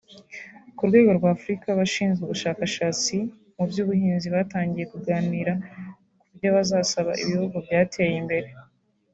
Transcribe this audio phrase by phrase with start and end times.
[0.75, 3.15] Ku rwego rw’Afurika abashinzwe ubushakashatsi
[3.55, 5.53] mu by’ubuhinzi batangiye kuganira
[6.21, 8.49] ku byo bazasaba ibihugu byateye imbere